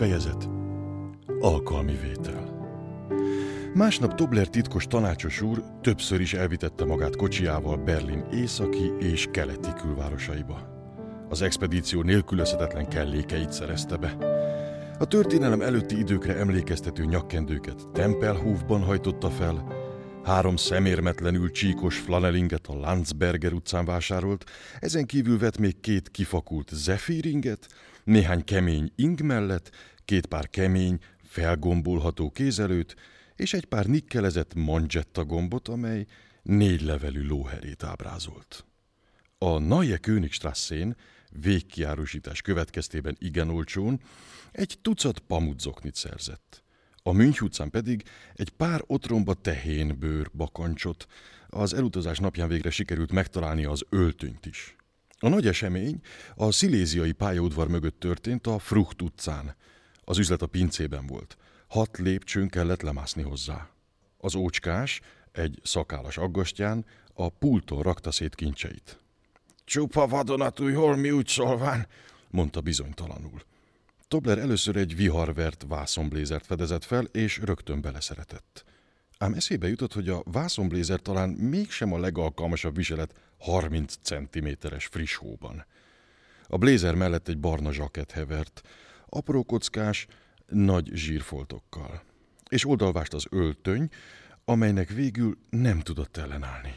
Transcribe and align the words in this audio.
fejezet. 0.00 0.48
Alkalmi 1.40 1.98
vétel. 2.02 2.68
Másnap 3.74 4.14
Tobler 4.14 4.48
titkos 4.48 4.86
tanácsos 4.86 5.40
úr 5.40 5.62
többször 5.80 6.20
is 6.20 6.34
elvitette 6.34 6.84
magát 6.84 7.16
kocsiával 7.16 7.76
Berlin 7.76 8.24
északi 8.32 8.92
és 9.00 9.28
keleti 9.30 9.70
külvárosaiba. 9.80 10.68
Az 11.28 11.42
expedíció 11.42 12.02
nélkülözhetetlen 12.02 12.88
kellékeit 12.88 13.52
szerezte 13.52 13.96
be. 13.96 14.16
A 14.98 15.04
történelem 15.04 15.60
előtti 15.60 15.98
időkre 15.98 16.36
emlékeztető 16.36 17.04
nyakkendőket 17.04 17.88
Tempelhofban 17.92 18.82
hajtotta 18.82 19.30
fel, 19.30 19.66
három 20.30 20.56
szemérmetlenül 20.56 21.50
csíkos 21.50 21.98
flanelinget 21.98 22.66
a 22.66 22.74
Landsberger 22.74 23.52
utcán 23.52 23.84
vásárolt, 23.84 24.50
ezen 24.80 25.06
kívül 25.06 25.38
vett 25.38 25.58
még 25.58 25.80
két 25.80 26.10
kifakult 26.10 26.70
zefiringet, 26.72 27.68
néhány 28.04 28.44
kemény 28.44 28.92
ing 28.96 29.20
mellett, 29.20 29.70
két 30.04 30.26
pár 30.26 30.48
kemény, 30.48 30.98
felgombolható 31.22 32.30
kézelőt, 32.30 32.96
és 33.36 33.52
egy 33.52 33.64
pár 33.64 33.86
nikkelezett 33.86 34.54
manzsetta 34.54 35.24
gombot, 35.24 35.68
amely 35.68 36.06
négy 36.42 36.82
levelű 36.82 37.26
lóherét 37.26 37.82
ábrázolt. 37.82 38.64
A 39.38 39.58
Neue 39.58 39.96
Königstrasszén 39.96 40.96
végkiárusítás 41.30 42.42
következtében 42.42 43.16
igen 43.18 43.50
olcsón 43.50 44.00
egy 44.52 44.78
tucat 44.82 45.18
pamutzoknit 45.18 45.94
szerzett. 45.94 46.59
A 47.02 47.12
Münch 47.12 47.42
utcán 47.42 47.70
pedig 47.70 48.02
egy 48.34 48.50
pár 48.50 48.82
otromba 48.86 49.34
tehénbőr 49.34 50.30
bakancsot, 50.32 51.06
az 51.48 51.74
elutazás 51.74 52.18
napján 52.18 52.48
végre 52.48 52.70
sikerült 52.70 53.12
megtalálni 53.12 53.64
az 53.64 53.82
öltönyt 53.88 54.46
is. 54.46 54.76
A 55.18 55.28
nagy 55.28 55.46
esemény 55.46 56.00
a 56.34 56.50
sziléziai 56.50 57.12
pályaudvar 57.12 57.68
mögött 57.68 58.00
történt 58.00 58.46
a 58.46 58.58
Frucht 58.58 59.02
utcán. 59.02 59.56
Az 60.04 60.18
üzlet 60.18 60.42
a 60.42 60.46
pincében 60.46 61.06
volt. 61.06 61.36
Hat 61.68 61.98
lépcsőn 61.98 62.48
kellett 62.48 62.82
lemászni 62.82 63.22
hozzá. 63.22 63.68
Az 64.18 64.34
ócskás, 64.34 65.00
egy 65.32 65.60
szakálas 65.62 66.18
aggastyán, 66.18 66.84
a 67.14 67.28
pulton 67.28 67.82
rakta 67.82 68.10
szét 68.10 68.34
kincseit. 68.34 68.98
Csupa 69.64 70.06
vadonatúj 70.06 70.72
holmi 70.72 71.10
úgy 71.10 71.26
szólván, 71.26 71.86
mondta 72.30 72.60
bizonytalanul. 72.60 73.42
Tobler 74.10 74.38
először 74.38 74.76
egy 74.76 74.96
viharvert 74.96 75.64
vászonblézert 75.68 76.46
fedezett 76.46 76.84
fel, 76.84 77.04
és 77.04 77.38
rögtön 77.38 77.80
beleszeretett. 77.80 78.64
Ám 79.18 79.32
eszébe 79.32 79.68
jutott, 79.68 79.92
hogy 79.92 80.08
a 80.08 80.22
vászonblézer 80.24 81.00
talán 81.00 81.28
mégsem 81.28 81.92
a 81.92 81.98
legalkalmasabb 81.98 82.76
viselet 82.76 83.14
30 83.38 83.94
cm-es 84.02 84.86
friss 84.86 85.14
hóban. 85.14 85.64
A 86.46 86.56
blézer 86.56 86.94
mellett 86.94 87.28
egy 87.28 87.38
barna 87.38 87.72
zsakett 87.72 88.10
hevert, 88.10 88.62
apró 89.08 89.42
kockás, 89.42 90.06
nagy 90.46 90.90
zsírfoltokkal. 90.94 92.02
És 92.48 92.66
oldalvást 92.66 93.14
az 93.14 93.26
öltöny, 93.30 93.88
amelynek 94.44 94.88
végül 94.88 95.38
nem 95.50 95.80
tudott 95.80 96.16
ellenállni. 96.16 96.74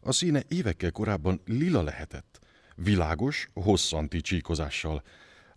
A 0.00 0.12
színe 0.12 0.42
évekkel 0.48 0.90
korábban 0.90 1.40
lila 1.46 1.82
lehetett, 1.82 2.40
világos, 2.74 3.48
hosszanti 3.54 4.20
csíkozással, 4.20 5.02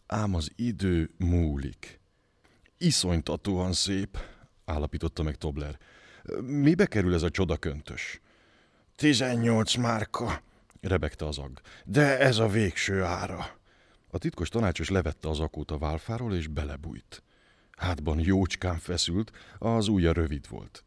ám 0.09 0.35
az 0.35 0.51
idő 0.55 1.09
múlik. 1.17 1.99
Iszonytatóan 2.77 3.73
szép, 3.73 4.17
állapította 4.65 5.23
meg 5.23 5.35
Tobler. 5.35 5.79
Mibe 6.41 6.85
kerül 6.85 7.13
ez 7.13 7.23
a 7.23 7.29
csodaköntös? 7.29 8.21
18 8.95 9.75
márka, 9.75 10.41
rebegte 10.81 11.27
az 11.27 11.37
ag. 11.37 11.61
De 11.85 12.19
ez 12.19 12.37
a 12.37 12.47
végső 12.47 13.03
ára. 13.03 13.57
A 14.07 14.17
titkos 14.17 14.49
tanácsos 14.49 14.89
levette 14.89 15.29
az 15.29 15.39
akót 15.39 15.71
a 15.71 15.77
válfáról, 15.77 16.35
és 16.35 16.47
belebújt. 16.47 17.23
Hátban 17.77 18.19
jócskán 18.19 18.77
feszült, 18.77 19.31
az 19.57 19.87
ujja 19.87 20.11
rövid 20.11 20.49
volt. 20.49 20.83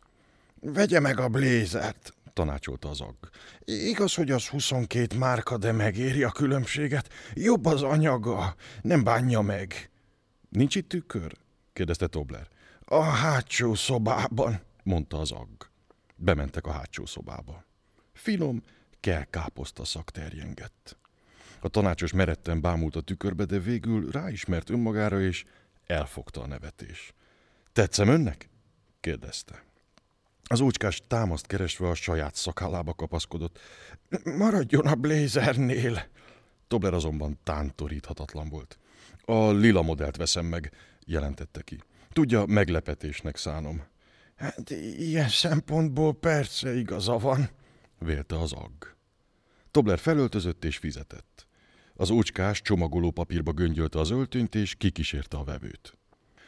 Vegye 0.60 1.00
meg 1.00 1.18
a 1.18 1.28
blézert, 1.28 2.14
tanácsolta 2.32 2.88
az 2.88 3.00
ag. 3.00 3.14
Igaz, 3.64 4.14
hogy 4.14 4.30
az 4.30 4.46
22 4.46 5.18
márka, 5.18 5.58
de 5.58 5.72
megéri 5.72 6.22
a 6.22 6.30
különbséget. 6.30 7.08
Jobb 7.34 7.64
az 7.64 7.82
anyaga, 7.82 8.54
nem 8.82 9.04
bánja 9.04 9.40
meg. 9.40 9.90
Nincs 10.48 10.74
itt 10.74 10.88
tükör? 10.88 11.32
kérdezte 11.72 12.06
Tobler. 12.06 12.48
A 12.84 13.02
hátsó 13.02 13.74
szobában, 13.74 14.60
mondta 14.82 15.18
az 15.18 15.32
ag. 15.32 15.48
Bementek 16.16 16.66
a 16.66 16.72
hátsó 16.72 17.06
szobába. 17.06 17.64
Finom, 18.12 18.62
kell 19.00 19.24
káposzta 19.24 19.84
szak 19.84 20.10
terjengett. 20.10 20.96
A 21.60 21.68
tanácsos 21.68 22.12
meretten 22.12 22.60
bámult 22.60 22.96
a 22.96 23.00
tükörbe, 23.00 23.44
de 23.44 23.58
végül 23.58 24.10
ráismert 24.10 24.70
önmagára, 24.70 25.20
és 25.20 25.44
elfogta 25.86 26.40
a 26.42 26.46
nevetés. 26.46 27.14
Tetszem 27.72 28.08
önnek? 28.08 28.48
kérdezte. 29.00 29.62
Az 30.52 30.60
ócskás 30.60 31.02
támaszt 31.06 31.46
keresve 31.46 31.88
a 31.88 31.94
saját 31.94 32.34
szakállába 32.34 32.94
kapaszkodott. 32.94 33.58
Maradjon 34.24 34.86
a 34.86 34.94
blézernél! 34.94 36.02
Tobler 36.68 36.94
azonban 36.94 37.38
tántoríthatatlan 37.42 38.48
volt. 38.48 38.78
A 39.24 39.50
lila 39.50 39.82
modellt 39.82 40.16
veszem 40.16 40.46
meg, 40.46 40.72
jelentette 41.06 41.62
ki. 41.62 41.78
Tudja, 42.10 42.46
meglepetésnek 42.46 43.36
szánom. 43.36 43.82
Hát 44.36 44.70
ilyen 44.96 45.28
szempontból 45.28 46.14
persze 46.14 46.74
igaza 46.74 47.18
van, 47.18 47.50
vélte 47.98 48.38
az 48.38 48.52
agg. 48.52 48.84
Tobler 49.70 49.98
felöltözött 49.98 50.64
és 50.64 50.76
fizetett. 50.76 51.46
Az 51.94 52.10
ócskás 52.10 52.62
csomagoló 52.62 53.10
papírba 53.10 53.52
göngyölte 53.52 53.98
az 53.98 54.10
öltönyt, 54.10 54.54
és 54.54 54.74
kikísérte 54.74 55.36
a 55.36 55.44
vevőt. 55.44 55.96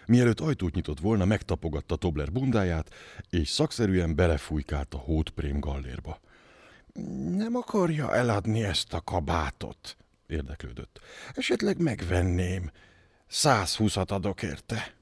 Mielőtt 0.06 0.40
ajtót 0.40 0.74
nyitott 0.74 1.00
volna, 1.00 1.24
megtapogatta 1.24 1.96
Tobler 1.96 2.32
bundáját, 2.32 2.94
és 3.30 3.48
szakszerűen 3.48 4.14
belefújkált 4.14 4.94
a 4.94 4.98
hótprém 4.98 5.60
gallérba. 5.60 6.20
Nem 7.36 7.56
akarja 7.56 8.14
eladni 8.14 8.62
ezt 8.62 8.92
a 8.92 9.00
kabátot? 9.00 9.96
érdeklődött. 10.26 11.00
Esetleg 11.34 11.78
megvenném. 11.78 12.70
120-at 13.30 14.08
adok 14.08 14.42
érte. 14.42 14.94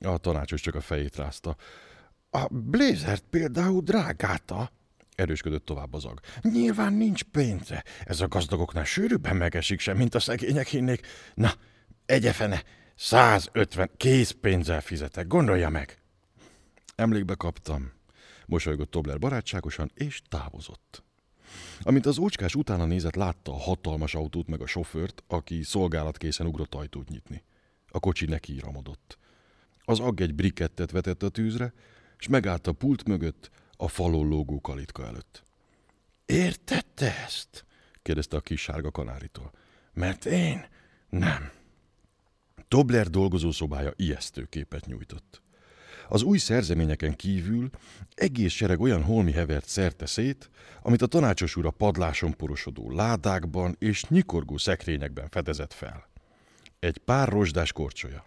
A 0.00 0.18
tanácsos 0.18 0.60
csak 0.60 0.74
a 0.74 0.80
fejét 0.80 1.16
rázta. 1.16 1.56
A 2.30 2.46
blézert 2.50 3.24
például 3.30 3.80
drágáta, 3.80 4.70
erősködött 5.14 5.64
tovább 5.64 5.94
az 5.94 6.04
ag. 6.04 6.20
Nyilván 6.40 6.92
nincs 6.92 7.22
pénze. 7.22 7.84
Ez 8.04 8.20
a 8.20 8.28
gazdagoknál 8.28 8.84
sűrűbben 8.84 9.36
megesik 9.36 9.80
sem, 9.80 9.96
mint 9.96 10.14
a 10.14 10.20
szegények 10.20 10.66
hinnék. 10.66 11.06
Na, 11.34 11.52
egyefene, 12.06 12.62
150 12.94 13.90
készpénzzel 13.96 14.80
fizetek, 14.80 15.26
gondolja 15.26 15.68
meg. 15.68 16.00
Emlékbe 16.94 17.34
kaptam, 17.34 17.92
mosolygott 18.46 18.90
Tobler 18.90 19.18
barátságosan, 19.18 19.90
és 19.94 20.22
távozott. 20.28 21.02
Amint 21.80 22.06
az 22.06 22.18
ócskás 22.18 22.54
utána 22.54 22.84
nézett, 22.84 23.14
látta 23.14 23.52
a 23.52 23.58
hatalmas 23.58 24.14
autót 24.14 24.46
meg 24.48 24.60
a 24.60 24.66
sofőrt, 24.66 25.22
aki 25.26 25.62
szolgálatkészen 25.62 26.46
ugrott 26.46 26.74
ajtót 26.74 27.08
nyitni. 27.08 27.42
A 27.88 28.00
kocsi 28.00 28.26
neki 28.26 28.54
iramodott. 28.54 29.18
Az 29.84 30.00
agg 30.00 30.20
egy 30.20 30.34
brikettet 30.34 30.90
vetett 30.90 31.22
a 31.22 31.28
tűzre, 31.28 31.72
és 32.18 32.28
megállt 32.28 32.66
a 32.66 32.72
pult 32.72 33.08
mögött, 33.08 33.50
a 33.76 33.88
falon 33.88 34.28
lógó 34.28 34.60
kalitka 34.60 35.06
előtt. 35.06 35.42
Értette 36.26 37.22
ezt? 37.24 37.64
kérdezte 38.02 38.36
a 38.36 38.40
kis 38.40 38.60
sárga 38.60 38.90
kanáritól. 38.90 39.52
Mert 39.92 40.24
én 40.24 40.66
nem. 41.08 41.50
Tobler 42.72 43.10
dolgozószobája 43.10 43.92
ijesztő 43.96 44.44
képet 44.44 44.86
nyújtott. 44.86 45.42
Az 46.08 46.22
új 46.22 46.38
szerzeményeken 46.38 47.16
kívül 47.16 47.70
egész 48.14 48.52
sereg 48.52 48.80
olyan 48.80 49.02
holmi 49.02 49.32
hevert 49.32 49.68
szerte 49.68 50.06
szét, 50.06 50.50
amit 50.82 51.02
a 51.02 51.06
tanácsos 51.06 51.56
úr 51.56 51.66
a 51.66 51.70
padláson 51.70 52.36
porosodó 52.36 52.90
ládákban 52.90 53.76
és 53.78 54.04
nyikorgó 54.04 54.56
szekrényekben 54.56 55.28
fedezett 55.28 55.72
fel. 55.72 56.08
Egy 56.78 56.98
pár 56.98 57.28
rozsdás 57.28 57.72
korcsolya, 57.72 58.24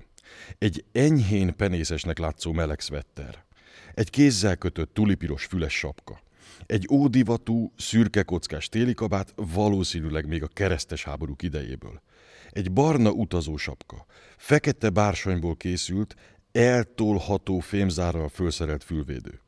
egy 0.58 0.86
enyhén 0.92 1.56
penészesnek 1.56 2.18
látszó 2.18 2.52
meleg 2.52 2.80
szvetter, 2.80 3.46
egy 3.94 4.10
kézzel 4.10 4.56
kötött 4.56 4.94
tulipiros 4.94 5.46
füles 5.46 5.74
sapka, 5.74 6.22
egy 6.66 6.88
ódivatú, 6.92 7.72
szürke 7.78 8.24
kockás 8.24 8.70
télikabát 8.70 9.34
valószínűleg 9.36 10.28
még 10.28 10.44
a 10.44 10.48
keresztes 10.48 11.04
háborúk 11.04 11.42
idejéből, 11.42 12.02
egy 12.50 12.72
barna 12.72 13.12
utazósapka, 13.12 14.06
fekete 14.38 14.90
bársonyból 14.90 15.56
készült, 15.56 16.16
eltolható 16.52 17.60
fémzárral 17.60 18.30
fölszerelt 18.30 18.84
fülvédő, 18.84 19.42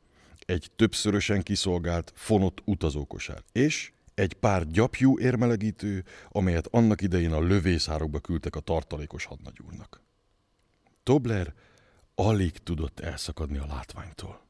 egy 0.46 0.70
többszörösen 0.76 1.42
kiszolgált, 1.42 2.12
fonott 2.14 2.62
utazókosár, 2.64 3.42
és 3.52 3.92
egy 4.14 4.34
pár 4.34 4.66
gyapjú 4.66 5.18
érmelegítő, 5.18 6.04
amelyet 6.28 6.68
annak 6.70 7.02
idején 7.02 7.32
a 7.32 7.40
lövészárokba 7.40 8.18
küldtek 8.18 8.56
a 8.56 8.60
tartalékos 8.60 9.24
hadnagyúrnak. 9.24 10.02
Tobler 11.02 11.54
alig 12.14 12.52
tudott 12.52 13.00
elszakadni 13.00 13.58
a 13.58 13.66
látványtól. 13.66 14.47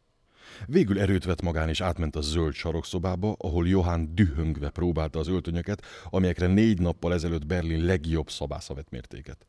Végül 0.66 1.00
erőt 1.00 1.24
vett 1.24 1.42
magán 1.42 1.68
és 1.68 1.80
átment 1.80 2.16
a 2.16 2.20
zöld 2.20 2.54
sarokszobába, 2.54 3.36
ahol 3.38 3.68
Johann 3.68 4.14
dühöngve 4.14 4.70
próbálta 4.70 5.18
az 5.18 5.28
öltönyöket, 5.28 5.84
amelyekre 6.10 6.46
négy 6.46 6.80
nappal 6.80 7.12
ezelőtt 7.12 7.46
Berlin 7.46 7.84
legjobb 7.84 8.30
szabásza 8.30 8.74
vett 8.74 8.90
mértéket. 8.90 9.46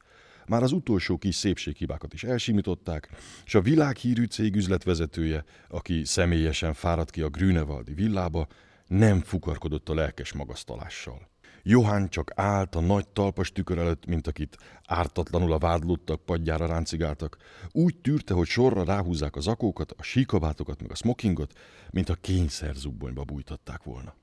Már 0.47 0.63
az 0.63 0.71
utolsó 0.71 1.17
kis 1.17 1.35
szépséghibákat 1.35 2.13
is 2.13 2.23
elsimították, 2.23 3.09
és 3.45 3.55
a 3.55 3.61
világhírű 3.61 4.25
cég 4.25 4.55
üzletvezetője, 4.55 5.43
aki 5.67 6.05
személyesen 6.05 6.73
fáradt 6.73 7.11
ki 7.11 7.21
a 7.21 7.29
Grünevaldi 7.29 7.93
villába, 7.93 8.47
nem 8.87 9.21
fukarkodott 9.21 9.89
a 9.89 9.93
lelkes 9.93 10.33
magasztalással. 10.33 11.28
Johann 11.69 12.07
csak 12.07 12.31
állt 12.35 12.75
a 12.75 12.79
nagy 12.79 13.07
talpas 13.07 13.51
tükör 13.51 13.77
előtt, 13.77 14.05
mint 14.05 14.27
akit 14.27 14.57
ártatlanul 14.85 15.53
a 15.53 15.57
vádlottak 15.57 16.25
padjára 16.25 16.65
ráncigáltak. 16.65 17.37
Úgy 17.71 17.95
tűrte, 17.95 18.33
hogy 18.33 18.47
sorra 18.47 18.83
ráhúzzák 18.83 19.35
az 19.35 19.47
akókat, 19.47 19.91
a 19.91 20.03
síkabátokat, 20.03 20.81
meg 20.81 20.91
a 20.91 20.95
smokingot, 20.95 21.53
mint 21.91 22.09
a 22.09 22.15
kényszerzubbonyba 22.15 23.23
bújtatták 23.23 23.83
volna. 23.83 24.15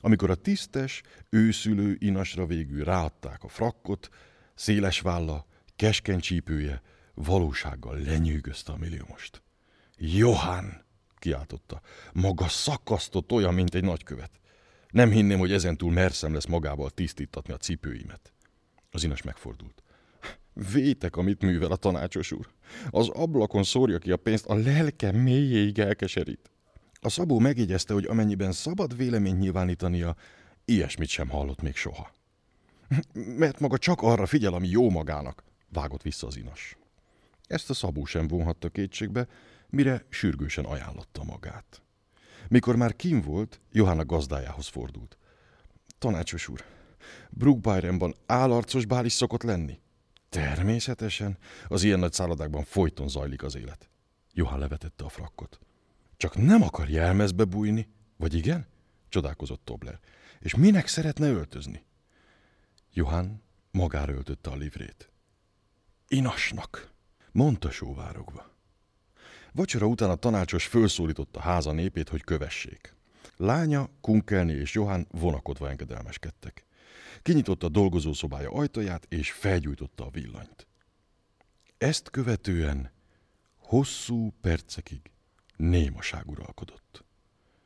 Amikor 0.00 0.30
a 0.30 0.34
tisztes, 0.34 1.02
őszülő 1.30 1.96
inasra 1.98 2.46
végül 2.46 2.84
ráadták 2.84 3.44
a 3.44 3.48
frakkot, 3.48 4.08
széles 4.54 5.00
válla, 5.00 5.46
keskeny 5.76 6.20
csípője 6.20 6.82
valósággal 7.14 7.98
lenyűgözte 7.98 8.72
a 8.72 8.76
milliómost. 8.76 9.42
Johann! 9.96 10.68
kiáltotta. 11.18 11.80
Maga 12.12 12.48
szakasztott 12.48 13.32
olyan, 13.32 13.54
mint 13.54 13.74
egy 13.74 13.84
nagykövet. 13.84 14.42
Nem 14.94 15.10
hinném, 15.10 15.38
hogy 15.38 15.52
ezentúl 15.52 15.92
merszem 15.92 16.32
lesz 16.32 16.46
magával 16.46 16.90
tisztítatni 16.90 17.52
a 17.52 17.56
cipőimet. 17.56 18.32
Az 18.90 19.04
inas 19.04 19.22
megfordult. 19.22 19.82
Vétek, 20.72 21.16
amit 21.16 21.42
művel 21.42 21.70
a 21.70 21.76
tanácsos 21.76 22.32
úr. 22.32 22.48
Az 22.90 23.08
ablakon 23.08 23.62
szórja 23.62 23.98
ki 23.98 24.10
a 24.10 24.16
pénzt, 24.16 24.46
a 24.46 24.54
lelke 24.54 25.12
mélyéig 25.12 25.78
elkeserít. 25.78 26.50
A 27.00 27.08
szabó 27.08 27.38
megjegyezte, 27.38 27.92
hogy 27.92 28.04
amennyiben 28.04 28.52
szabad 28.52 28.96
véleményt 28.96 29.38
nyilvánítania, 29.38 30.16
ilyesmit 30.64 31.08
sem 31.08 31.28
hallott 31.28 31.62
még 31.62 31.76
soha. 31.76 32.12
Mert 33.12 33.60
maga 33.60 33.78
csak 33.78 34.02
arra 34.02 34.26
figyel, 34.26 34.54
ami 34.54 34.68
jó 34.68 34.90
magának, 34.90 35.44
vágott 35.72 36.02
vissza 36.02 36.26
az 36.26 36.36
inas. 36.36 36.76
Ezt 37.46 37.70
a 37.70 37.74
szabó 37.74 38.04
sem 38.04 38.28
vonhatta 38.28 38.68
kétségbe, 38.68 39.26
mire 39.68 40.04
sürgősen 40.08 40.64
ajánlotta 40.64 41.24
magát. 41.24 41.83
Mikor 42.48 42.76
már 42.76 42.96
kim 42.96 43.20
volt, 43.20 43.60
Johanna 43.72 44.04
gazdájához 44.04 44.66
fordult. 44.66 45.18
Tanácsos 45.98 46.48
úr, 46.48 46.64
Brookbyronban 47.30 48.14
állarcos 48.26 48.84
bál 48.84 49.04
is 49.04 49.12
szokott 49.12 49.42
lenni? 49.42 49.80
Természetesen, 50.28 51.38
az 51.68 51.82
ilyen 51.82 51.98
nagy 51.98 52.12
szállodákban 52.12 52.64
folyton 52.64 53.08
zajlik 53.08 53.42
az 53.42 53.56
élet. 53.56 53.88
Johann 54.32 54.58
levetette 54.58 55.04
a 55.04 55.08
frakkot. 55.08 55.58
Csak 56.16 56.36
nem 56.36 56.62
akar 56.62 56.88
jelmezbe 56.88 57.44
bújni? 57.44 57.88
Vagy 58.16 58.34
igen? 58.34 58.66
Csodálkozott 59.08 59.64
Tobler. 59.64 60.00
És 60.40 60.54
minek 60.54 60.86
szeretne 60.86 61.28
öltözni? 61.28 61.84
Johann 62.92 63.40
magára 63.70 64.12
öltötte 64.12 64.50
a 64.50 64.56
livrét. 64.56 65.10
Inasnak, 66.08 66.92
mondta 67.32 67.70
sóvárogva. 67.70 68.53
Vacsora 69.54 69.86
után 69.86 70.10
a 70.10 70.14
tanácsos 70.14 70.66
fölszólította 70.66 71.40
háza 71.40 71.72
népét, 71.72 72.08
hogy 72.08 72.22
kövessék. 72.24 72.94
Lánya, 73.36 73.88
Kunkelni 74.00 74.52
és 74.52 74.74
Johann 74.74 75.06
vonakodva 75.10 75.70
engedelmeskedtek. 75.70 76.64
Kinyitotta 77.22 77.66
a 77.66 77.70
dolgozószobája 77.70 78.50
ajtaját, 78.50 79.06
és 79.08 79.32
felgyújtotta 79.32 80.04
a 80.04 80.10
villanyt. 80.10 80.66
Ezt 81.78 82.10
követően 82.10 82.90
hosszú 83.56 84.32
percekig 84.40 85.00
némaság 85.56 86.30
uralkodott. 86.30 87.04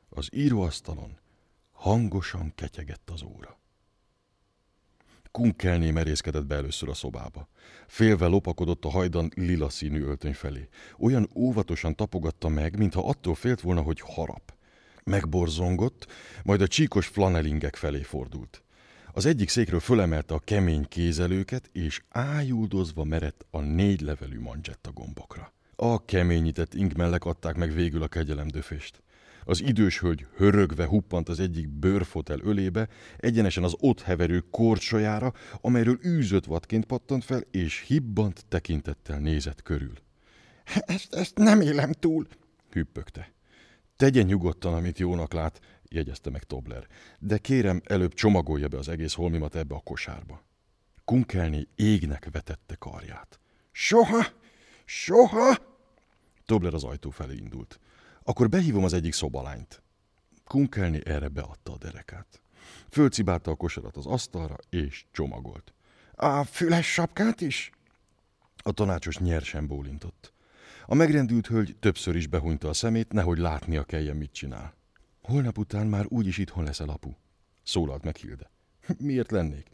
Az 0.08 0.28
íróasztalon 0.32 1.18
hangosan 1.70 2.52
ketyegett 2.54 3.10
az 3.10 3.22
óra. 3.22 3.58
Kunkelné 5.38 5.90
merészkedett 5.90 6.46
be 6.46 6.54
először 6.54 6.88
a 6.88 6.94
szobába. 6.94 7.48
Félve 7.86 8.26
lopakodott 8.26 8.84
a 8.84 8.90
hajdan 8.90 9.30
lila 9.34 9.68
színű 9.68 10.02
öltöny 10.02 10.34
felé. 10.34 10.68
Olyan 10.98 11.28
óvatosan 11.34 11.94
tapogatta 11.94 12.48
meg, 12.48 12.78
mintha 12.78 13.08
attól 13.08 13.34
félt 13.34 13.60
volna, 13.60 13.80
hogy 13.80 14.00
harap. 14.00 14.54
Megborzongott, 15.04 16.06
majd 16.42 16.60
a 16.60 16.66
csíkos 16.66 17.06
flanelingek 17.06 17.76
felé 17.76 18.02
fordult. 18.02 18.62
Az 19.12 19.26
egyik 19.26 19.48
székről 19.48 19.80
fölemelte 19.80 20.34
a 20.34 20.38
kemény 20.38 20.88
kézelőket, 20.88 21.68
és 21.72 22.02
ájuldozva 22.08 23.04
merett 23.04 23.46
a 23.50 23.60
négy 23.60 24.00
levelű 24.00 24.40
manzsetta 24.40 24.92
gombokra. 24.92 25.52
A 25.76 26.04
keményített 26.04 26.74
ingmellek 26.74 27.24
adták 27.24 27.56
meg 27.56 27.72
végül 27.72 28.02
a 28.02 28.08
kegyelemdöfést. 28.08 29.02
Az 29.48 29.62
idős 29.62 29.98
hölgy 29.98 30.26
hörögve 30.36 30.86
huppant 30.86 31.28
az 31.28 31.40
egyik 31.40 31.68
bőrfotel 31.68 32.40
ölébe, 32.40 32.88
egyenesen 33.16 33.64
az 33.64 33.74
ott 33.78 34.02
heverő 34.02 34.44
korcsolyára, 34.50 35.32
amelyről 35.60 35.98
űzött 36.04 36.44
vadként 36.44 36.84
pattant 36.84 37.24
fel, 37.24 37.42
és 37.50 37.80
hibbant 37.80 38.44
tekintettel 38.48 39.18
nézett 39.18 39.62
körül. 39.62 39.92
Ezt, 40.64 41.14
ezt 41.14 41.36
nem 41.36 41.60
élem 41.60 41.92
túl, 41.92 42.26
hüppögte. 42.70 43.32
Tegye 43.96 44.22
nyugodtan, 44.22 44.74
amit 44.74 44.98
jónak 44.98 45.32
lát, 45.32 45.60
jegyezte 45.88 46.30
meg 46.30 46.42
Tobler, 46.42 46.86
de 47.18 47.38
kérem, 47.38 47.80
előbb 47.84 48.14
csomagolja 48.14 48.68
be 48.68 48.78
az 48.78 48.88
egész 48.88 49.14
holmimat 49.14 49.54
ebbe 49.54 49.74
a 49.74 49.80
kosárba. 49.84 50.42
Kunkelni 51.04 51.68
égnek 51.74 52.28
vetette 52.32 52.74
karját. 52.74 53.40
Soha! 53.70 54.26
Soha! 54.84 55.56
Tobler 56.44 56.74
az 56.74 56.84
ajtó 56.84 57.10
felé 57.10 57.34
indult. 57.34 57.80
Akkor 58.28 58.48
behívom 58.48 58.84
az 58.84 58.92
egyik 58.92 59.12
szobalányt. 59.12 59.82
Kunkelni 60.44 61.00
erre 61.04 61.28
beadta 61.28 61.72
a 61.72 61.78
derekát. 61.78 62.42
Fölcibálta 62.90 63.50
a 63.50 63.54
kosarat 63.54 63.96
az 63.96 64.06
asztalra, 64.06 64.56
és 64.70 65.04
csomagolt. 65.12 65.72
A 66.14 66.44
füles 66.44 66.92
sapkát 66.92 67.40
is? 67.40 67.70
A 68.56 68.72
tanácsos 68.72 69.18
nyersen 69.18 69.66
bólintott. 69.66 70.32
A 70.86 70.94
megrendült 70.94 71.46
hölgy 71.46 71.76
többször 71.80 72.16
is 72.16 72.26
behunyta 72.26 72.68
a 72.68 72.72
szemét, 72.72 73.12
nehogy 73.12 73.38
látnia 73.38 73.84
kelljen, 73.84 74.16
mit 74.16 74.32
csinál. 74.32 74.74
Holnap 75.22 75.58
után 75.58 75.86
már 75.86 76.04
úgyis 76.08 76.38
itthon 76.38 76.64
leszel, 76.64 76.88
apu. 76.88 77.10
Szólalt 77.62 78.04
meg 78.04 78.16
Hilde. 78.16 78.50
Miért 78.98 79.30
lennék? 79.30 79.68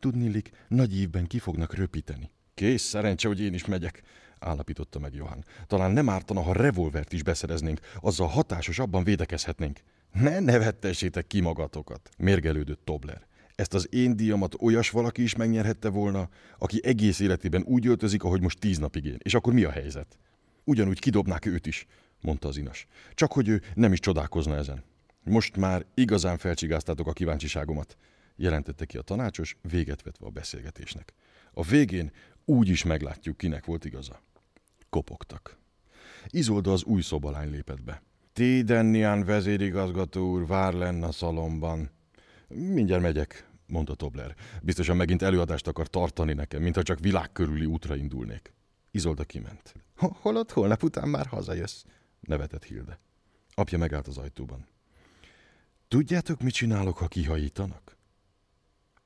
Tudnilik, 0.00 0.50
nagy 0.68 0.98
évben 0.98 1.26
ki 1.26 1.38
fognak 1.38 1.74
röpíteni. 1.74 2.30
Kész, 2.54 2.82
szerencse, 2.82 3.28
hogy 3.28 3.40
én 3.40 3.54
is 3.54 3.64
megyek, 3.64 4.02
állapította 4.40 4.98
meg 4.98 5.14
Johann. 5.14 5.44
Talán 5.66 5.90
nem 5.90 6.08
ártana, 6.08 6.42
ha 6.42 6.52
revolvert 6.52 7.12
is 7.12 7.22
beszereznénk, 7.22 7.80
azzal 8.00 8.26
hatásosabban 8.26 9.04
védekezhetnénk. 9.04 9.80
Ne 10.12 10.40
nevettessétek 10.40 11.26
ki 11.26 11.40
magatokat, 11.40 12.08
mérgelődött 12.18 12.84
Tobler. 12.84 13.26
Ezt 13.54 13.74
az 13.74 13.88
én 13.90 14.16
díjamat 14.16 14.54
olyas 14.60 14.90
valaki 14.90 15.22
is 15.22 15.36
megnyerhette 15.36 15.88
volna, 15.88 16.28
aki 16.58 16.80
egész 16.84 17.20
életében 17.20 17.62
úgy 17.62 17.86
öltözik, 17.86 18.24
ahogy 18.24 18.40
most 18.40 18.58
tíz 18.58 18.78
napig 18.78 19.04
én. 19.04 19.18
És 19.18 19.34
akkor 19.34 19.52
mi 19.52 19.64
a 19.64 19.70
helyzet? 19.70 20.18
Ugyanúgy 20.64 20.98
kidobnák 20.98 21.46
őt 21.46 21.66
is, 21.66 21.86
mondta 22.20 22.48
az 22.48 22.56
inas. 22.56 22.86
Csak 23.14 23.32
hogy 23.32 23.48
ő 23.48 23.62
nem 23.74 23.92
is 23.92 24.00
csodálkozna 24.00 24.56
ezen. 24.56 24.84
Most 25.24 25.56
már 25.56 25.84
igazán 25.94 26.38
felcsigáztátok 26.38 27.06
a 27.06 27.12
kíváncsiságomat, 27.12 27.96
jelentette 28.36 28.84
ki 28.84 28.96
a 28.96 29.02
tanácsos, 29.02 29.56
véget 29.70 30.02
vetve 30.02 30.26
a 30.26 30.30
beszélgetésnek. 30.30 31.12
A 31.52 31.62
végén 31.62 32.12
úgy 32.44 32.68
is 32.68 32.84
meglátjuk, 32.84 33.36
kinek 33.36 33.64
volt 33.64 33.84
igaza. 33.84 34.22
Kopogtak. 34.90 35.58
Izolda 36.26 36.72
az 36.72 36.84
új 36.84 37.02
szobalány 37.02 37.50
lépett 37.50 37.82
be. 37.82 38.02
Tédennián 38.32 39.24
vezérigazgató 39.24 40.30
úr 40.30 40.46
vár 40.46 40.72
lenne 40.72 41.06
a 41.06 41.12
szalomban. 41.12 41.90
Mindjárt 42.48 43.02
megyek, 43.02 43.48
mondta 43.66 43.94
Tobler. 43.94 44.34
Biztosan 44.62 44.96
megint 44.96 45.22
előadást 45.22 45.66
akar 45.66 45.88
tartani 45.88 46.32
nekem, 46.32 46.62
mintha 46.62 46.82
csak 46.82 46.98
világ 46.98 47.32
körüli 47.32 47.64
útra 47.64 47.96
indulnék. 47.96 48.52
Izolda 48.90 49.24
kiment. 49.24 49.74
Holott 49.96 50.52
holnap 50.52 50.82
után 50.82 51.08
már 51.08 51.26
hazajössz, 51.26 51.84
nevetett 52.20 52.64
Hilde. 52.64 53.00
Apja 53.54 53.78
megállt 53.78 54.06
az 54.06 54.18
ajtóban. 54.18 54.66
Tudjátok, 55.88 56.40
mit 56.42 56.54
csinálok, 56.54 56.98
ha 56.98 57.08
kihajítanak? 57.08 57.96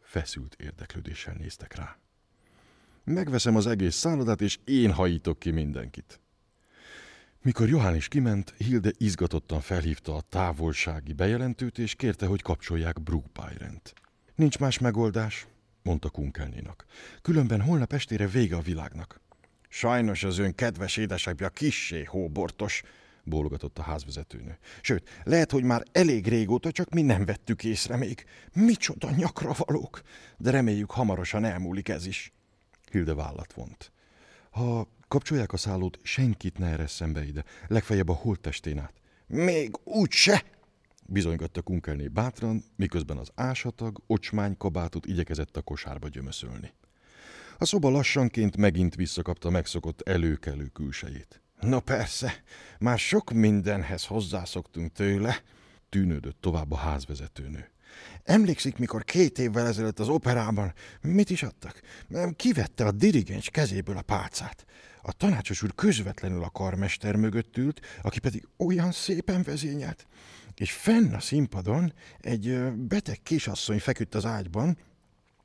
Feszült 0.00 0.54
érdeklődéssel 0.54 1.34
néztek 1.34 1.74
rá. 1.74 1.98
Megveszem 3.04 3.56
az 3.56 3.66
egész 3.66 3.94
szállodát, 3.94 4.40
és 4.40 4.58
én 4.64 4.92
hajítok 4.92 5.38
ki 5.38 5.50
mindenkit. 5.50 6.20
Mikor 7.42 7.68
Johann 7.68 7.94
is 7.94 8.08
kiment, 8.08 8.54
Hilde 8.56 8.90
izgatottan 8.98 9.60
felhívta 9.60 10.14
a 10.14 10.20
távolsági 10.20 11.12
bejelentőt, 11.12 11.78
és 11.78 11.94
kérte, 11.94 12.26
hogy 12.26 12.42
kapcsolják 12.42 13.02
Brookbyrent. 13.02 13.94
Nincs 14.34 14.58
más 14.58 14.78
megoldás, 14.78 15.46
mondta 15.82 16.10
Kunkelnénak. 16.10 16.84
Különben 17.22 17.60
holnap 17.60 17.92
estére 17.92 18.26
vége 18.26 18.56
a 18.56 18.60
világnak. 18.60 19.20
Sajnos 19.68 20.24
az 20.24 20.38
ön 20.38 20.54
kedves 20.54 20.96
édesapja 20.96 21.48
kissé 21.48 22.04
hóbortos, 22.04 22.82
bólogatott 23.24 23.78
a 23.78 23.82
házvezetőnő. 23.82 24.58
Sőt, 24.80 25.20
lehet, 25.24 25.50
hogy 25.50 25.64
már 25.64 25.82
elég 25.92 26.26
régóta, 26.26 26.70
csak 26.70 26.90
mi 26.90 27.02
nem 27.02 27.24
vettük 27.24 27.64
észre 27.64 27.96
még. 27.96 28.24
Micsoda 28.52 29.10
nyakra 29.10 29.54
valók, 29.56 30.00
de 30.38 30.50
reméljük 30.50 30.90
hamarosan 30.90 31.44
elmúlik 31.44 31.88
ez 31.88 32.06
is. 32.06 32.32
Hilde 32.92 33.14
vállat 33.14 33.52
vont. 33.52 33.92
Ha 34.50 34.88
kapcsolják 35.08 35.52
a 35.52 35.56
szállót, 35.56 35.98
senkit 36.02 36.58
ne 36.58 36.66
eresszen 36.66 37.12
be 37.12 37.24
ide, 37.24 37.44
legfeljebb 37.66 38.08
a 38.08 38.12
holttestén 38.12 38.78
át. 38.78 38.94
Még 39.26 39.78
úgyse! 39.84 40.44
bizonygatta 41.06 41.62
Kunkelné 41.62 42.08
bátran, 42.08 42.64
miközben 42.76 43.16
az 43.16 43.30
ásatag, 43.34 44.02
ocsmány 44.06 44.56
kabátot 44.56 45.06
igyekezett 45.06 45.56
a 45.56 45.62
kosárba 45.62 46.08
gyömöszölni. 46.08 46.72
A 47.58 47.64
szoba 47.64 47.90
lassanként 47.90 48.56
megint 48.56 48.94
visszakapta 48.94 49.50
megszokott 49.50 50.08
előkelő 50.08 50.66
külsejét. 50.66 51.42
No 51.60 51.80
persze, 51.80 52.42
már 52.78 52.98
sok 52.98 53.30
mindenhez 53.30 54.06
hozzászoktunk 54.06 54.92
tőle, 54.92 55.42
tűnődött 55.88 56.40
tovább 56.40 56.72
a 56.72 56.76
házvezetőnő. 56.76 57.71
Emlékszik, 58.24 58.78
mikor 58.78 59.04
két 59.04 59.38
évvel 59.38 59.66
ezelőtt 59.66 59.98
az 59.98 60.08
operában 60.08 60.72
mit 61.00 61.30
is 61.30 61.42
adtak? 61.42 61.80
Kivette 62.36 62.84
a 62.84 62.90
dirigens 62.90 63.50
kezéből 63.50 63.96
a 63.96 64.02
pálcát. 64.02 64.64
A 65.02 65.12
tanácsos 65.12 65.62
úr 65.62 65.74
közvetlenül 65.74 66.42
a 66.42 66.50
karmester 66.50 67.16
mögött 67.16 67.56
ült, 67.56 67.80
aki 68.02 68.18
pedig 68.18 68.48
olyan 68.56 68.92
szépen 68.92 69.42
vezényelt. 69.42 70.06
És 70.54 70.72
fenn 70.72 71.14
a 71.14 71.20
színpadon 71.20 71.92
egy 72.20 72.72
beteg 72.72 73.18
kisasszony 73.22 73.78
feküdt 73.78 74.14
az 74.14 74.24
ágyban, 74.24 74.78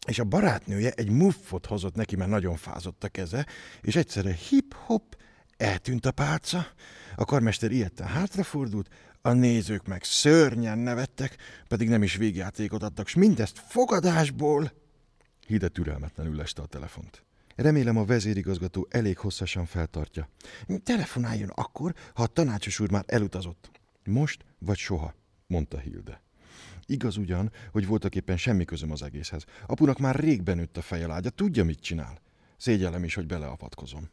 és 0.08 0.20
a 0.20 0.24
barátnője 0.24 0.92
egy 0.92 1.10
muffot 1.10 1.66
hozott 1.66 1.96
neki, 1.96 2.16
mert 2.16 2.30
nagyon 2.30 2.56
fázott 2.56 3.04
a 3.04 3.08
keze, 3.08 3.46
és 3.82 3.96
egyszerre 3.96 4.34
hip-hop, 4.34 5.18
eltűnt 5.58 6.06
a 6.06 6.12
pálca, 6.12 6.68
a 7.16 7.26
karmester 7.26 7.72
ilyetten 7.72 8.08
hátrafordult, 8.08 8.90
a 9.28 9.34
nézők 9.34 9.88
meg 9.88 10.04
szörnyen 10.04 10.78
nevettek, 10.78 11.38
pedig 11.68 11.90
nem 11.90 12.04
is 12.04 12.16
végjátékot 12.16 12.84
adtak, 12.84 13.08
s 13.08 13.16
mindezt 13.16 13.60
fogadásból. 13.68 14.72
Hide 15.48 15.68
türelmetlenül 15.68 16.36
leste 16.36 16.62
a 16.62 16.66
telefont. 16.66 17.24
Remélem 17.56 17.98
a 17.98 18.06
vezérigazgató 18.06 18.88
elég 18.90 19.18
hosszasan 19.18 19.66
feltartja. 19.66 20.30
Telefonáljon 20.84 21.50
akkor, 21.50 21.94
ha 22.14 22.24
a 22.24 22.28
tanácsos 22.28 22.80
úr 22.80 22.92
már 22.92 23.04
elutazott. 23.08 23.72
Most 24.04 24.46
vagy 24.60 24.78
soha, 24.78 25.14
mondta 25.48 25.78
Hilde. 25.78 26.22
Igaz 26.86 27.18
ugyan, 27.18 27.52
hogy 27.72 27.88
voltak 27.88 28.16
éppen 28.16 28.38
semmi 28.38 28.66
közöm 28.66 28.92
az 28.92 29.02
egészhez. 29.02 29.46
Apunak 29.66 29.98
már 30.00 30.16
rég 30.16 30.44
benőtt 30.44 30.78
a 30.78 30.82
feje 30.82 31.08
lágya, 31.08 31.30
tudja, 31.30 31.64
mit 31.64 31.80
csinál. 31.80 32.22
Szégyellem 32.58 33.04
is, 33.04 33.14
hogy 33.14 33.26
beleavatkozom. 33.26 34.10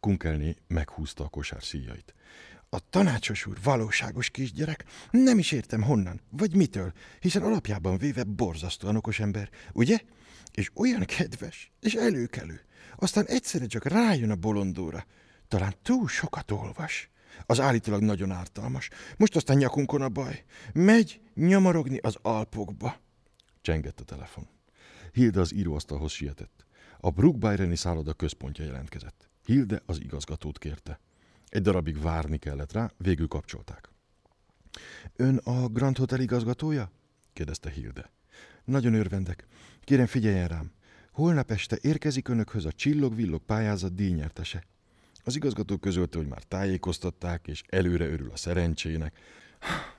Kunkelné 0.00 0.54
meghúzta 0.66 1.24
a 1.24 1.28
kosár 1.28 1.62
szíjait. 1.62 2.14
A 2.70 2.88
tanácsos 2.90 3.46
úr 3.46 3.58
valóságos 3.62 4.30
kisgyerek? 4.30 4.84
Nem 5.10 5.38
is 5.38 5.52
értem 5.52 5.82
honnan, 5.82 6.20
vagy 6.30 6.54
mitől, 6.54 6.92
hiszen 7.20 7.42
alapjában 7.42 7.98
véve 7.98 8.24
borzasztóan 8.24 8.96
okos 8.96 9.20
ember, 9.20 9.50
ugye? 9.72 9.98
És 10.52 10.70
olyan 10.74 11.04
kedves, 11.04 11.72
és 11.80 11.94
előkelő. 11.94 12.60
Aztán 12.96 13.26
egyszerre 13.26 13.66
csak 13.66 13.84
rájön 13.84 14.30
a 14.30 14.36
bolondóra. 14.36 15.06
Talán 15.48 15.74
túl 15.82 16.08
sokat 16.08 16.50
olvas. 16.50 17.10
Az 17.46 17.60
állítólag 17.60 18.02
nagyon 18.02 18.30
ártalmas. 18.30 18.88
Most 19.16 19.36
aztán 19.36 19.56
nyakunkon 19.56 20.02
a 20.02 20.08
baj. 20.08 20.44
Megy 20.72 21.20
nyomorogni 21.34 21.98
az 21.98 22.16
Alpokba. 22.22 22.96
Csengett 23.60 24.00
a 24.00 24.04
telefon. 24.04 24.48
Hilde 25.12 25.40
az 25.40 25.54
íróasztalhoz 25.54 26.12
sietett. 26.12 26.66
A 27.00 27.10
Brook 27.10 27.36
szálloda 27.74 28.12
központja 28.12 28.64
jelentkezett. 28.64 29.28
Hilde 29.44 29.82
az 29.86 30.00
igazgatót 30.00 30.58
kérte. 30.58 31.00
Egy 31.48 31.62
darabig 31.62 32.02
várni 32.02 32.38
kellett 32.38 32.72
rá, 32.72 32.90
végül 32.96 33.28
kapcsolták. 33.28 33.90
Ön 35.16 35.36
a 35.36 35.68
Grand 35.68 35.96
Hotel 35.96 36.20
igazgatója? 36.20 36.90
kérdezte 37.32 37.70
Hilde. 37.70 38.10
Nagyon 38.64 38.94
örvendek. 38.94 39.46
Kérem 39.80 40.06
figyeljen 40.06 40.48
rám. 40.48 40.72
Holnap 41.12 41.50
este 41.50 41.78
érkezik 41.80 42.28
önökhöz 42.28 42.64
a 42.64 42.72
Csillog-villog 42.72 43.42
pályázat 43.42 43.94
díjnyertese. 43.94 44.64
Az 45.24 45.36
igazgató 45.36 45.76
közölte, 45.76 46.18
hogy 46.18 46.26
már 46.26 46.42
tájékoztatták, 46.42 47.46
és 47.46 47.62
előre 47.68 48.06
örül 48.06 48.30
a 48.30 48.36
szerencsének. 48.36 49.18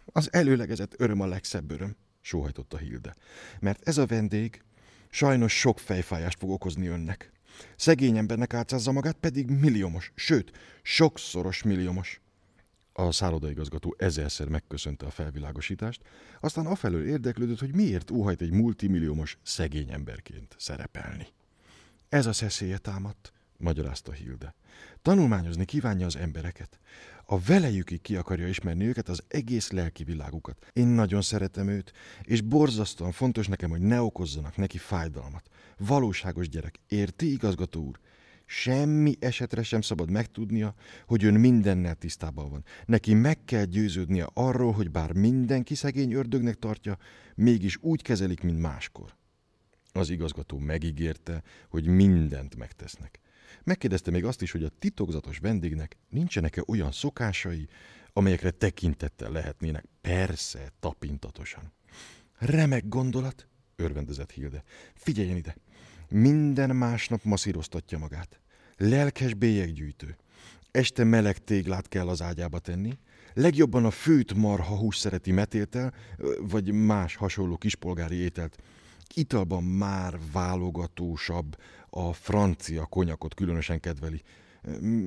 Az 0.06 0.34
előlegezett 0.34 1.00
öröm 1.00 1.22
a 1.22 1.26
legszebb 1.26 1.72
öröm, 1.72 1.96
sóhajtotta 2.22 2.78
Hilde. 2.78 3.16
Mert 3.60 3.88
ez 3.88 3.98
a 3.98 4.06
vendég 4.06 4.64
sajnos 5.10 5.60
sok 5.60 5.80
fejfájást 5.80 6.40
fog 6.40 6.50
okozni 6.50 6.88
önnek. 6.88 7.32
Szegény 7.76 8.18
embernek 8.18 8.54
átszázza 8.54 8.92
magát, 8.92 9.18
pedig 9.20 9.50
milliómos, 9.50 10.12
sőt, 10.16 10.52
sokszoros 10.82 11.64
milliómos. 11.64 12.22
A 12.94 13.12
szállodaigazgató 13.12 13.96
ezerszer 13.98 14.48
megköszönte 14.48 15.06
a 15.06 15.10
felvilágosítást, 15.10 16.02
aztán 16.40 16.66
afelől 16.66 17.08
érdeklődött, 17.08 17.60
hogy 17.60 17.76
miért 17.76 18.12
óhajt 18.12 18.42
egy 18.42 18.52
multimilliómos 18.52 19.38
szegény 19.44 19.92
emberként 19.92 20.56
szerepelni. 20.58 21.28
Ez 22.10 22.26
a 22.26 22.34
szeszélye 22.34 22.78
támadt, 22.78 23.34
magyarázta 23.58 24.12
Hilde. 24.12 24.56
Tanulmányozni 25.02 25.66
kívánja 25.66 26.06
az 26.06 26.16
embereket. 26.16 26.80
A 27.26 27.40
velejükig 27.40 28.02
ki 28.02 28.16
akarja 28.16 28.48
ismerni 28.48 28.86
őket, 28.86 29.10
az 29.10 29.24
egész 29.28 29.72
lelki 29.72 30.04
világukat. 30.04 30.66
Én 30.74 30.88
nagyon 30.88 31.22
szeretem 31.22 31.68
őt, 31.68 31.92
és 32.22 32.42
borzasztóan 32.42 33.12
fontos 33.12 33.48
nekem, 33.48 33.70
hogy 33.70 33.82
ne 33.82 34.02
okozzanak 34.02 34.58
neki 34.58 34.78
fájdalmat. 34.78 35.50
Valóságos 35.78 36.50
gyerek, 36.50 36.80
érti, 36.88 37.32
igazgató 37.32 37.84
úr? 37.84 38.00
Semmi 38.46 39.16
esetre 39.20 39.64
sem 39.64 39.82
szabad 39.82 40.10
megtudnia, 40.10 40.76
hogy 41.06 41.24
ön 41.24 41.34
mindennel 41.34 41.96
tisztában 41.96 42.50
van. 42.50 42.64
Neki 42.86 43.14
meg 43.14 43.44
kell 43.46 43.64
győződnie 43.64 44.28
arról, 44.34 44.72
hogy 44.72 44.92
bár 44.92 45.14
mindenki 45.14 45.76
szegény 45.76 46.14
ördögnek 46.14 46.56
tartja, 46.56 46.98
mégis 47.36 47.78
úgy 47.82 48.02
kezelik, 48.02 48.42
mint 48.42 48.60
máskor. 48.60 49.16
Az 49.92 50.10
igazgató 50.10 50.58
megígérte, 50.58 51.44
hogy 51.70 51.88
mindent 51.88 52.56
megtesznek. 52.56 53.20
Megkérdezte 53.64 54.12
még 54.12 54.26
azt 54.26 54.42
is, 54.42 54.52
hogy 54.52 54.64
a 54.64 54.72
titokzatos 54.80 55.38
vendégnek 55.38 55.98
nincsenek-e 56.10 56.64
olyan 56.68 56.92
szokásai, 56.92 57.68
amelyekre 58.14 58.52
tekintettel 58.52 59.32
lehetnének, 59.32 59.86
persze, 60.02 60.72
tapintatosan. 60.80 61.74
Remek 62.38 62.88
gondolat, 62.88 63.48
örvendezett 63.76 64.32
Hilde. 64.32 64.64
Figyeljen 64.96 65.38
ide! 65.38 65.56
Minden 66.10 66.76
másnap 66.76 67.24
masszíroztatja 67.24 67.98
magát. 67.98 68.40
Lelkes 68.78 69.34
bélyeggyűjtő. 69.34 70.18
Este 70.72 71.04
meleg 71.04 71.38
téglát 71.38 71.88
kell 71.88 72.08
az 72.08 72.22
ágyába 72.22 72.60
tenni, 72.60 72.98
legjobban 73.34 73.86
a 73.86 73.92
főt 73.92 74.34
marha 74.34 74.78
hús 74.78 74.98
szereti 74.98 75.32
metéltel, 75.32 75.94
vagy 76.40 76.72
más 76.72 77.16
hasonló 77.16 77.58
kispolgári 77.58 78.16
ételt. 78.16 78.58
Italban 79.14 79.64
már 79.64 80.20
válogatósabb, 80.32 81.58
a 81.90 82.14
francia 82.14 82.86
konyakot 82.86 83.34
különösen 83.34 83.80
kedveli. 83.80 84.22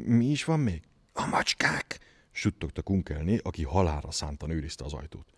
Mi 0.04 0.26
is 0.30 0.45
van 0.45 0.61
még? 0.61 0.83
A 1.12 1.26
macskák! 1.26 1.99
suttogta 2.33 2.83
Kunkelné, 2.83 3.38
aki 3.42 3.64
halára 3.64 4.11
szántan 4.11 4.50
őrizte 4.50 4.85
az 4.85 4.92
ajtót. 4.92 5.30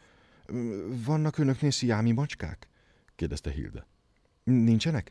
Vannak 1.04 1.38
önöknél 1.38 1.70
sziámi 1.70 2.12
macskák? 2.12 2.68
kérdezte 3.16 3.50
Hilde. 3.50 3.86
Nincsenek? 4.44 5.10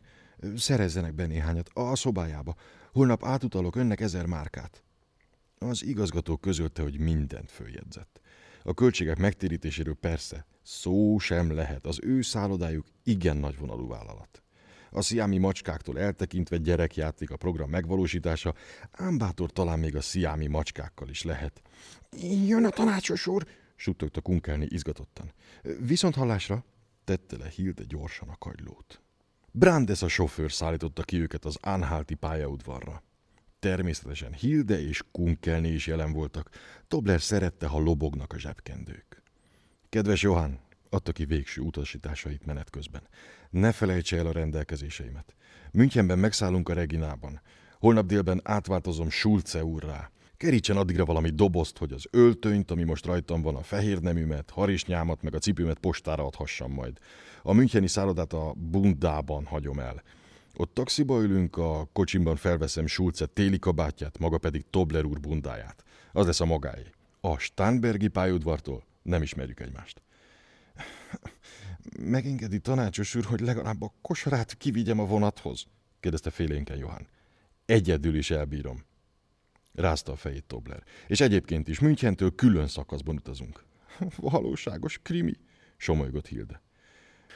Szerezzenek 0.56 1.14
be 1.14 1.26
néhányat 1.26 1.70
a 1.72 1.96
szobájába. 1.96 2.54
Holnap 2.92 3.24
átutalok 3.24 3.76
önnek 3.76 4.00
ezer 4.00 4.26
márkát. 4.26 4.82
Az 5.58 5.84
igazgató 5.84 6.36
közölte, 6.36 6.82
hogy 6.82 6.98
mindent 6.98 7.50
följegyzett. 7.50 8.20
A 8.62 8.74
költségek 8.74 9.18
megtérítéséről 9.18 9.94
persze 9.94 10.46
szó 10.62 11.18
sem 11.18 11.54
lehet. 11.54 11.86
Az 11.86 11.98
ő 12.02 12.22
szállodájuk 12.22 12.86
igen 13.02 13.36
nagyvonalú 13.36 13.88
vállalat. 13.88 14.42
A 14.90 15.02
sziámi 15.02 15.38
macskáktól 15.38 15.98
eltekintve 15.98 16.56
gyerekjáték 16.56 17.30
a 17.30 17.36
program 17.36 17.70
megvalósítása, 17.70 18.54
ám 18.90 19.18
bátor 19.18 19.50
talán 19.50 19.78
még 19.78 19.96
a 19.96 20.00
sziámi 20.00 20.46
macskákkal 20.46 21.08
is 21.08 21.22
lehet. 21.22 21.62
Jön 22.46 22.64
a 22.64 22.70
tanácsos 22.70 23.26
úr, 23.26 23.46
suttogta 23.76 24.20
kunkelni 24.20 24.66
izgatottan. 24.68 25.32
Viszont 25.80 26.14
hallásra 26.14 26.64
tette 27.04 27.36
le 27.36 27.48
Hilde 27.48 27.82
gyorsan 27.88 28.28
a 28.28 28.36
kagylót. 28.38 29.00
Brandes 29.50 30.02
a 30.02 30.08
sofőr 30.08 30.52
szállította 30.52 31.02
ki 31.02 31.20
őket 31.20 31.44
az 31.44 31.58
Anhalti 31.60 32.14
pályaudvarra. 32.14 33.02
Természetesen 33.62 34.32
Hilde 34.32 34.86
és 34.86 35.02
Kunkelni 35.12 35.68
is 35.68 35.86
jelen 35.86 36.12
voltak. 36.12 36.50
Tobler 36.88 37.20
szerette, 37.20 37.66
ha 37.66 37.78
lobognak 37.78 38.32
a 38.32 38.38
zsebkendők. 38.38 39.22
Kedves 39.88 40.22
Johann, 40.22 40.52
adta 40.90 41.12
ki 41.12 41.24
végső 41.24 41.60
utasításait 41.60 42.46
menet 42.46 42.70
közben. 42.70 43.02
Ne 43.50 43.72
felejtse 43.72 44.16
el 44.16 44.26
a 44.26 44.32
rendelkezéseimet. 44.32 45.34
Münchenben 45.72 46.18
megszállunk 46.18 46.68
a 46.68 46.72
Reginában. 46.72 47.40
Holnap 47.78 48.06
délben 48.06 48.40
átváltozom 48.44 49.10
Schulze 49.10 49.64
úrrá. 49.64 50.10
Kerítsen 50.36 50.76
addigra 50.76 51.04
valami 51.04 51.30
dobozt, 51.30 51.78
hogy 51.78 51.92
az 51.92 52.06
öltönyt, 52.10 52.70
ami 52.70 52.82
most 52.82 53.06
rajtam 53.06 53.42
van, 53.42 53.56
a 53.56 53.62
fehér 53.62 54.00
neműmet, 54.00 54.50
harisnyámat, 54.50 55.22
meg 55.22 55.34
a 55.34 55.38
cipőmet 55.38 55.78
postára 55.78 56.26
adhassam 56.26 56.72
majd. 56.72 56.98
A 57.42 57.52
müncheni 57.52 57.88
szállodát 57.88 58.32
a 58.32 58.54
Bundában 58.56 59.44
hagyom 59.44 59.78
el. 59.78 60.02
Ott 60.56 60.74
taxiba 60.74 61.22
ülünk, 61.22 61.56
a 61.56 61.88
kocsimban 61.92 62.36
felveszem 62.36 62.86
Schulze 62.86 63.26
téli 63.26 63.58
kabátját, 63.58 64.18
maga 64.18 64.38
pedig 64.38 64.64
Tobler 64.70 65.04
úr 65.04 65.20
bundáját. 65.20 65.84
Az 66.12 66.26
lesz 66.26 66.40
a 66.40 66.44
magáé. 66.44 66.90
A 67.20 67.38
Stánbergi 67.38 68.08
pályaudvartól 68.08 68.84
nem 69.02 69.22
ismerjük 69.22 69.60
egymást. 69.60 70.02
Megengedi 72.00 72.58
tanácsos 72.58 73.14
úr, 73.14 73.24
hogy 73.24 73.40
legalább 73.40 73.82
a 73.82 73.92
kosarát 74.02 74.54
kivigyem 74.54 75.00
a 75.00 75.06
vonathoz? 75.06 75.66
kérdezte 76.00 76.30
félénken 76.30 76.76
Johann. 76.76 77.06
Egyedül 77.66 78.14
is 78.14 78.30
elbírom. 78.30 78.84
Rázta 79.74 80.12
a 80.12 80.16
fejét 80.16 80.44
Tobler. 80.44 80.82
És 81.06 81.20
egyébként 81.20 81.68
is 81.68 81.80
Münchentől 81.80 82.34
külön 82.34 82.68
szakaszban 82.68 83.16
utazunk. 83.16 83.64
Valóságos 84.16 84.98
krimi, 85.02 85.34
somolygott 85.76 86.26
Hilde. 86.26 86.62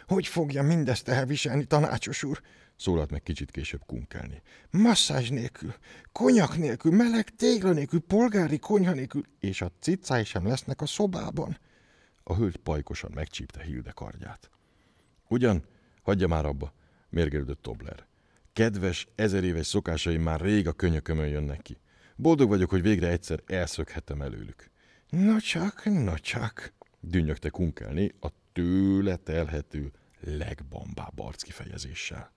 Hogy 0.06 0.26
fogja 0.26 0.62
mindezt 0.62 1.08
elviselni, 1.08 1.64
tanácsos 1.64 2.23
úr? 2.23 2.40
Szólalt 2.76 3.11
meg 3.11 3.23
kicsit 3.23 3.50
később 3.50 3.83
kunkelni. 3.87 4.42
Masszázs 4.71 5.28
nélkül, 5.28 5.75
konyak 6.12 6.56
nélkül, 6.56 6.92
meleg 6.92 7.30
tégla 7.30 7.73
nélkül, 7.73 8.00
polgári 8.00 8.59
konyha 8.59 8.92
nélkül, 8.92 9.23
és 9.40 9.61
a 9.61 9.73
cicái 9.80 10.25
sem 10.25 10.47
lesznek 10.47 10.80
a 10.80 10.87
szobában. 10.87 11.59
A 12.23 12.35
hölgy 12.35 12.56
pajkosan 12.56 13.11
megcsípte 13.14 13.62
Hilde 13.62 13.90
kardját. 13.90 14.50
Ugyan, 15.28 15.64
hagyja 16.02 16.26
már 16.26 16.45
abba, 16.45 16.73
mérgelődött 17.09 17.62
Tobler. 17.62 18.06
Kedves, 18.52 19.09
ezer 19.14 19.45
éves 19.45 19.66
szokásaim 19.66 20.23
már 20.23 20.40
rég 20.40 20.68
a 20.68 20.73
könyökömön 20.73 21.28
jönnek 21.28 21.62
ki. 21.62 21.78
Boldog 22.16 22.49
vagyok, 22.49 22.71
hogy 22.71 22.83
végre 22.83 23.09
egyszer 23.09 23.42
elszökhetem 23.47 24.23
előlük. 24.23 24.71
No 25.09 25.38
csak, 25.38 25.85
no 25.85 26.18
csak, 26.18 26.73
dünnyögte 27.00 27.50
kunkelni 27.50 28.12
a 28.21 28.28
tőle 28.52 29.16
telhető 29.16 29.92
legbambább 30.21 31.18
arckifejezéssel. 31.18 32.36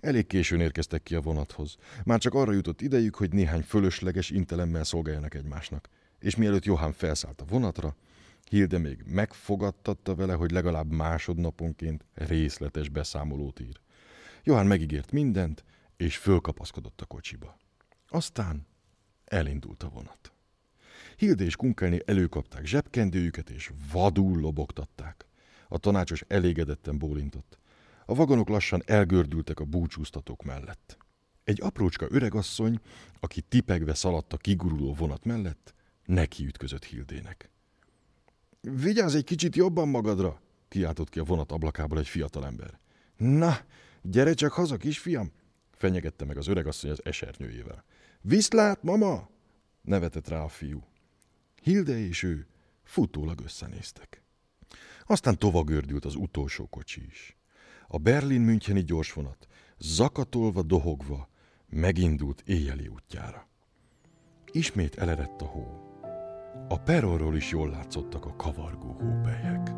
Elég 0.00 0.26
későn 0.26 0.60
érkeztek 0.60 1.02
ki 1.02 1.14
a 1.14 1.20
vonathoz. 1.20 1.76
Már 2.04 2.18
csak 2.18 2.34
arra 2.34 2.52
jutott 2.52 2.80
idejük, 2.80 3.14
hogy 3.14 3.32
néhány 3.32 3.62
fölösleges 3.62 4.30
intelemmel 4.30 4.84
szolgáljanak 4.84 5.34
egymásnak. 5.34 5.88
És 6.18 6.36
mielőtt 6.36 6.64
Johann 6.64 6.90
felszállt 6.90 7.40
a 7.40 7.44
vonatra, 7.44 7.96
Hilde 8.50 8.78
még 8.78 9.02
megfogadtatta 9.06 10.14
vele, 10.14 10.34
hogy 10.34 10.50
legalább 10.50 10.90
másodnaponként 10.90 12.04
részletes 12.14 12.88
beszámolót 12.88 13.60
ír. 13.60 13.80
Johann 14.44 14.66
megígért 14.66 15.12
mindent, 15.12 15.64
és 15.96 16.16
fölkapaszkodott 16.16 17.00
a 17.00 17.04
kocsiba. 17.06 17.56
Aztán 18.08 18.66
elindult 19.24 19.82
a 19.82 19.88
vonat. 19.88 20.32
Hilde 21.16 21.44
és 21.44 21.56
Kunkelni 21.56 22.00
előkapták 22.04 22.66
zsebkendőjüket, 22.66 23.50
és 23.50 23.70
vadul 23.92 24.40
lobogtatták. 24.40 25.26
A 25.68 25.78
tanácsos 25.78 26.24
elégedetten 26.28 26.98
bólintott. 26.98 27.59
A 28.10 28.14
vagonok 28.14 28.48
lassan 28.48 28.82
elgördültek 28.86 29.60
a 29.60 29.64
búcsúztatók 29.64 30.42
mellett. 30.42 30.96
Egy 31.44 31.60
aprócska 31.62 32.06
öregasszony, 32.08 32.80
aki 33.20 33.40
tipegve 33.40 33.94
szaladt 33.94 34.32
a 34.32 34.36
kiguruló 34.36 34.94
vonat 34.94 35.24
mellett, 35.24 35.74
neki 36.04 36.44
ütközött 36.44 36.84
Hildének. 36.84 37.50
Vigyázz 38.60 39.14
egy 39.14 39.24
kicsit 39.24 39.56
jobban 39.56 39.88
magadra, 39.88 40.40
kiáltott 40.68 41.08
ki 41.08 41.18
a 41.18 41.24
vonat 41.24 41.52
ablakából 41.52 41.98
egy 41.98 42.08
fiatalember. 42.08 42.78
Na, 43.16 43.58
gyere 44.02 44.34
csak 44.34 44.52
haza, 44.52 44.76
kisfiam, 44.76 45.32
fenyegette 45.70 46.24
meg 46.24 46.36
az 46.36 46.46
öregasszony 46.46 46.90
az 46.90 47.04
esernyőjével. 47.04 47.84
Viszlát, 48.20 48.82
mama! 48.82 49.28
nevetett 49.82 50.28
rá 50.28 50.42
a 50.42 50.48
fiú. 50.48 50.84
Hilde 51.62 51.98
és 51.98 52.22
ő 52.22 52.46
futólag 52.82 53.40
összenéztek. 53.40 54.22
Aztán 55.06 55.38
tovagördült 55.38 56.04
az 56.04 56.14
utolsó 56.14 56.66
kocsi 56.66 57.06
is. 57.06 57.34
A 57.92 57.98
Berlin-Müncheni 57.98 58.84
gyorsvonat, 58.84 59.46
zakatolva, 59.78 60.62
dohogva, 60.62 61.28
megindult 61.68 62.42
éjjeli 62.46 62.88
útjára. 62.88 63.48
Ismét 64.52 64.94
elerett 64.94 65.40
a 65.40 65.44
hó. 65.44 65.66
A 66.68 66.78
peronról 66.78 67.36
is 67.36 67.50
jól 67.50 67.70
látszottak 67.70 68.26
a 68.26 68.36
kavargó 68.36 68.92
hópelyek. 68.92 69.70